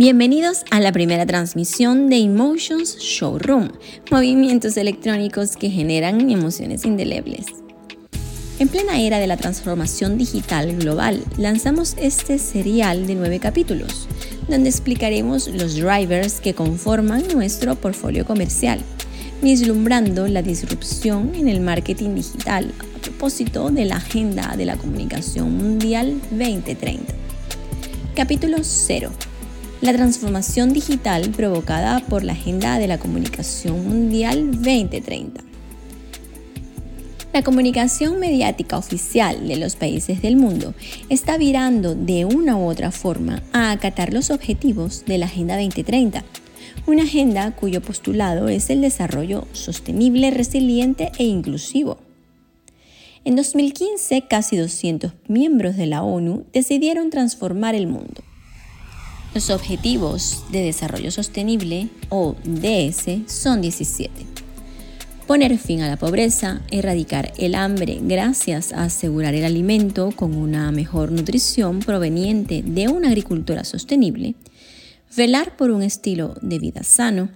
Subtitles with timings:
[0.00, 3.68] Bienvenidos a la primera transmisión de Emotions Showroom,
[4.10, 7.44] movimientos electrónicos que generan emociones indelebles.
[8.58, 14.08] En plena era de la transformación digital global, lanzamos este serial de nueve capítulos,
[14.48, 18.80] donde explicaremos los drivers que conforman nuestro portfolio comercial,
[19.42, 25.58] vislumbrando la disrupción en el marketing digital a propósito de la Agenda de la Comunicación
[25.58, 27.12] Mundial 2030.
[28.14, 29.10] Capítulo 0
[29.80, 35.42] la transformación digital provocada por la Agenda de la Comunicación Mundial 2030.
[37.32, 40.74] La comunicación mediática oficial de los países del mundo
[41.08, 46.24] está virando de una u otra forma a acatar los objetivos de la Agenda 2030,
[46.86, 51.98] una agenda cuyo postulado es el desarrollo sostenible, resiliente e inclusivo.
[53.24, 58.22] En 2015, casi 200 miembros de la ONU decidieron transformar el mundo
[59.34, 64.10] los Objetivos de Desarrollo Sostenible, o DS, son 17.
[65.26, 70.72] Poner fin a la pobreza, erradicar el hambre gracias a asegurar el alimento con una
[70.72, 74.34] mejor nutrición proveniente de una agricultura sostenible,
[75.16, 77.28] velar por un estilo de vida sano,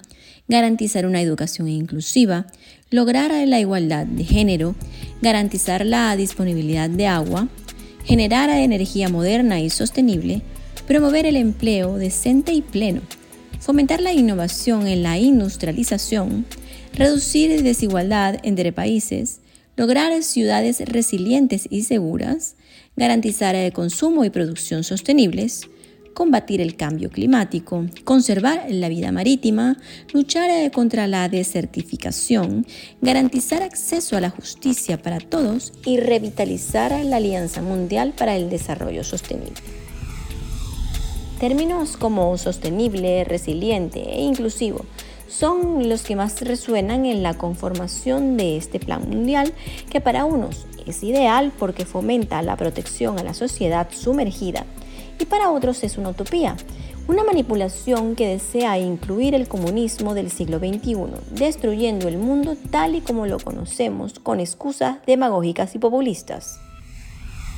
[0.48, 2.46] garantizar una educación inclusiva,
[2.90, 4.74] lograr la igualdad de género,
[5.22, 7.48] garantizar la disponibilidad de agua,
[8.04, 10.42] generar energía moderna y sostenible,
[10.86, 13.00] promover el empleo decente y pleno,
[13.60, 16.44] fomentar la innovación en la industrialización,
[16.92, 19.40] reducir desigualdad entre países,
[19.76, 22.56] lograr ciudades resilientes y seguras,
[22.96, 25.68] garantizar el consumo y producción sostenibles,
[26.12, 29.76] combatir el cambio climático, conservar la vida marítima,
[30.12, 32.64] luchar contra la desertificación,
[33.02, 39.02] garantizar acceso a la justicia para todos y revitalizar la Alianza Mundial para el Desarrollo
[39.02, 39.83] Sostenible.
[41.46, 44.86] Términos como sostenible, resiliente e inclusivo
[45.28, 49.52] son los que más resuenan en la conformación de este plan mundial
[49.90, 54.64] que para unos es ideal porque fomenta la protección a la sociedad sumergida
[55.20, 56.56] y para otros es una utopía,
[57.08, 60.96] una manipulación que desea incluir el comunismo del siglo XXI,
[61.32, 66.58] destruyendo el mundo tal y como lo conocemos con excusas demagógicas y populistas.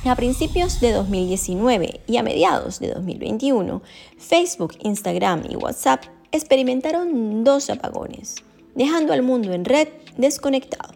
[0.07, 3.81] A principios de 2019 y a mediados de 2021,
[4.17, 8.35] Facebook, Instagram y WhatsApp experimentaron dos apagones,
[8.73, 10.93] dejando al mundo en red desconectado.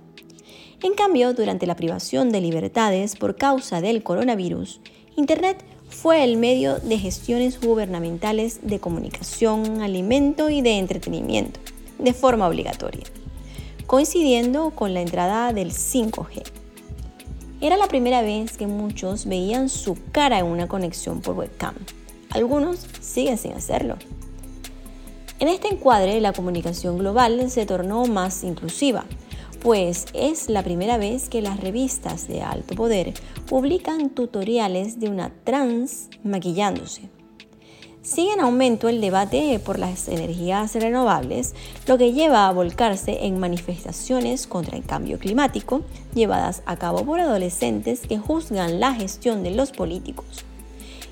[0.82, 4.80] En cambio, durante la privación de libertades por causa del coronavirus,
[5.18, 5.58] Internet
[5.90, 11.60] fue el medio de gestiones gubernamentales de comunicación, alimento y de entretenimiento,
[12.00, 13.04] de forma obligatoria,
[13.88, 16.61] coincidiendo con la entrada del 5G.
[17.62, 21.76] Era la primera vez que muchos veían su cara en una conexión por webcam.
[22.32, 23.98] Algunos siguen sin hacerlo.
[25.40, 29.06] En este encuadre, la comunicación global se tornó más inclusiva,
[29.62, 33.14] pues es la primera vez que las revistas de alto poder
[33.46, 37.10] publican tutoriales de una trans maquillándose.
[38.04, 41.54] Sigue en aumento el debate por las energías renovables,
[41.86, 45.84] lo que lleva a volcarse en manifestaciones contra el cambio climático
[46.16, 50.26] llevadas a cabo por adolescentes que juzgan la gestión de los políticos.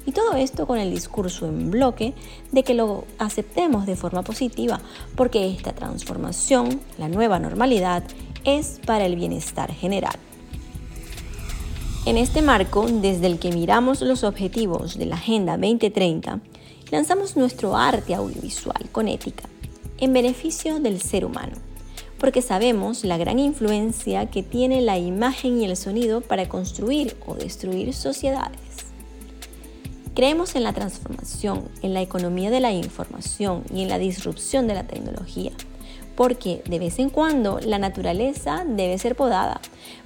[0.07, 2.15] Y todo esto con el discurso en bloque
[2.51, 4.79] de que lo aceptemos de forma positiva,
[5.15, 8.03] porque esta transformación, la nueva normalidad,
[8.45, 10.15] es para el bienestar general.
[12.07, 16.39] En este marco, desde el que miramos los objetivos de la Agenda 2030,
[16.91, 19.43] lanzamos nuestro arte audiovisual con ética,
[19.99, 21.53] en beneficio del ser humano,
[22.19, 27.35] porque sabemos la gran influencia que tiene la imagen y el sonido para construir o
[27.35, 28.59] destruir sociedades.
[30.15, 34.73] Creemos en la transformación, en la economía de la información y en la disrupción de
[34.73, 35.51] la tecnología
[36.19, 39.61] porque de vez en cuando la naturaleza debe ser podada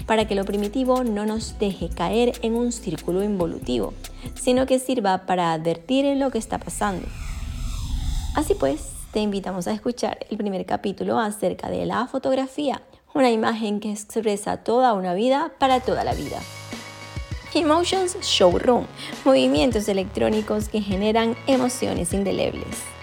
[0.05, 3.95] para que lo primitivo no nos deje caer en un círculo involutivo,
[4.35, 7.07] sino que sirva para advertir lo que está pasando.
[8.35, 12.83] Así pues, te invitamos a escuchar el primer capítulo acerca de la fotografía,
[13.15, 16.37] una imagen que expresa toda una vida para toda la vida.
[17.55, 18.85] Emotions Showroom,
[19.25, 22.93] movimientos electrónicos que generan emociones indelebles.